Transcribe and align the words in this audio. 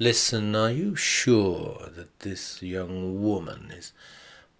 Listen, 0.00 0.56
are 0.56 0.72
you 0.72 0.96
sure 0.96 1.88
that 1.94 2.18
this 2.18 2.60
young 2.60 3.22
woman 3.22 3.70
is 3.70 3.92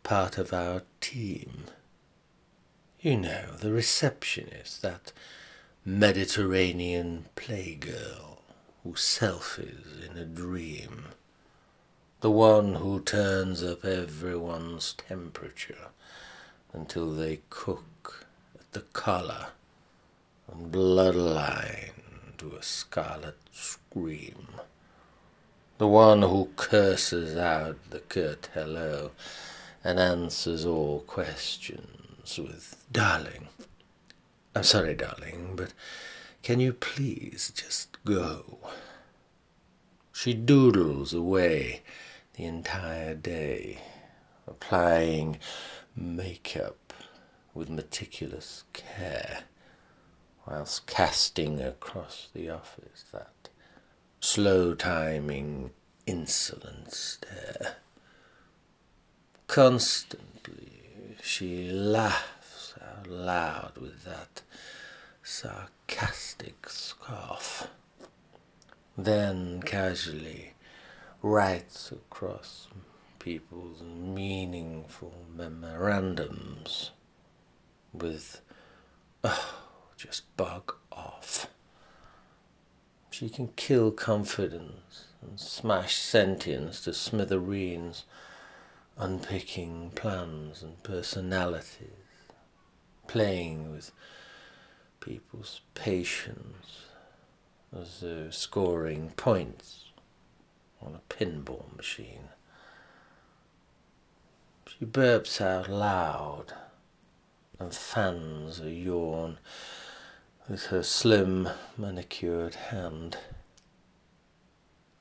part 0.05 0.39
of 0.39 0.53
our 0.53 0.83
team? 1.01 1.65
You 3.01 3.17
know, 3.17 3.57
the 3.59 3.73
receptionist, 3.73 4.81
that 4.83 5.13
Mediterranean 5.85 7.27
playgirl 7.35 8.39
who 8.85 8.93
selfies 8.93 10.09
in 10.09 10.17
a 10.17 10.25
dream. 10.25 11.07
The 12.21 12.31
one 12.31 12.77
who 12.77 13.01
turns 13.01 13.61
up 13.65 13.85
everyone's 13.85 14.93
temperature 14.93 15.89
until 16.73 17.13
they 17.13 17.41
cook 17.51 18.25
at 18.57 18.71
the 18.71 18.83
collar 18.93 19.49
and 20.49 20.71
bloodline 20.71 21.91
to 22.39 22.55
a 22.55 22.63
scarlet 22.63 23.39
scream. 23.51 24.54
The 25.77 25.89
one 25.89 26.23
who 26.23 26.51
curses 26.55 27.37
out 27.37 27.91
the 27.91 27.99
curt 27.99 28.49
hello 28.55 29.11
and 29.83 29.99
answers 29.99 30.65
all 30.65 31.01
questions 31.01 32.39
with 32.39 32.77
darling. 32.93 33.49
I'm 34.55 34.63
sorry, 34.63 34.95
darling, 34.95 35.55
but 35.57 35.75
can 36.45 36.61
you 36.61 36.73
please 36.75 37.53
just 37.53 37.99
go? 38.05 38.59
She 40.13 40.33
doodles 40.33 41.13
away 41.13 41.83
the 42.35 42.45
entire 42.45 43.17
day, 43.17 43.81
applying 44.47 45.39
makeup 45.97 46.93
with 47.53 47.69
meticulous 47.69 48.63
care, 48.73 49.41
whilst 50.47 50.87
casting 50.87 51.61
across 51.61 52.29
the 52.33 52.49
office 52.49 53.07
that 53.11 53.49
slow 54.35 54.75
timing, 54.75 55.71
insolent 56.09 56.93
stare. 56.93 57.77
Constantly 59.47 61.15
she 61.23 61.71
laughs 61.71 62.75
out 62.83 63.07
loud 63.07 63.79
with 63.81 64.03
that 64.03 64.43
sarcastic 65.23 66.69
scoff, 66.69 67.69
then 68.99 69.63
casually 69.63 70.55
writes 71.23 71.93
across 71.93 72.67
people's 73.21 73.83
meaningful 73.85 75.15
memorandums 75.33 76.91
with, 77.93 78.41
oh, 79.23 79.55
just 79.97 80.37
bug 80.37 80.75
off. 80.91 81.47
She 83.25 83.31
can 83.31 83.49
kill 83.57 83.91
confidence 83.91 85.07
and 85.23 85.41
smash 85.41 85.97
sentience 85.97 86.83
to 86.83 86.93
smithereens, 86.93 88.05
unpicking 88.99 89.93
plans 89.95 90.63
and 90.63 90.83
personalities, 90.83 92.05
playing 93.07 93.73
with 93.73 93.93
people's 95.01 95.63
patience 95.73 96.85
as 97.75 98.01
though 98.01 98.29
scoring 98.29 99.15
points 99.17 99.87
on 100.83 100.95
a 100.95 101.15
pinball 101.15 101.75
machine. 101.75 102.29
She 104.69 104.85
burps 104.85 105.41
out 105.41 105.71
loud 105.71 106.53
and 107.59 107.75
fans 107.75 108.61
a 108.61 108.71
yawn 108.71 109.39
with 110.49 110.67
her 110.67 110.83
slim 110.83 111.49
manicured 111.79 112.55
hand, 112.55 113.17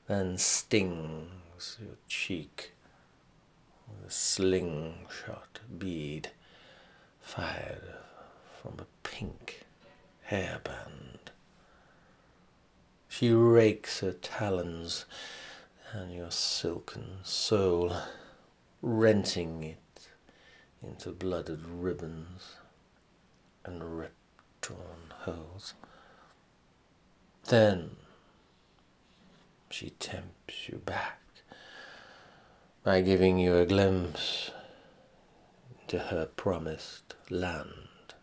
then 0.06 0.38
stings 0.38 1.76
your 1.78 1.96
cheek 2.08 2.72
with 3.86 4.08
a 4.08 4.12
slingshot 4.12 5.60
bead 5.78 6.30
fired 7.20 7.94
from 8.60 8.78
a 8.78 8.86
pink 9.06 9.64
hairband. 10.30 11.18
She 13.08 13.30
rakes 13.30 14.00
her 14.00 14.12
talons 14.12 15.04
down 15.92 16.10
your 16.10 16.30
silken 16.30 17.18
soul, 17.22 17.94
renting 18.80 19.62
it 19.62 20.08
into 20.82 21.12
blooded 21.12 21.64
ribbons 21.66 22.56
and 23.64 23.98
rip 23.98 24.14
torn 24.64 25.12
holes. 25.24 25.74
Then 27.48 27.96
she 29.68 29.90
tempts 29.90 30.70
you 30.70 30.78
back 30.78 31.20
by 32.82 33.02
giving 33.02 33.38
you 33.38 33.56
a 33.56 33.66
glimpse 33.66 34.52
into 35.82 35.98
her 35.98 36.24
promised 36.24 37.14
land, 37.28 38.14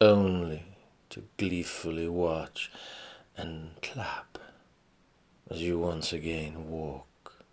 only 0.00 0.64
to 1.10 1.22
gleefully 1.36 2.08
watch 2.08 2.72
and 3.36 3.80
clap 3.80 4.40
as 5.48 5.62
you 5.62 5.78
once 5.78 6.12
again 6.12 6.68
walk 6.68 7.44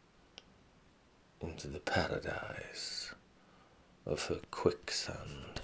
into 1.40 1.68
the 1.68 1.79
paradise 1.79 3.13
of 4.08 4.25
her 4.25 4.40
quicksand. 4.50 5.62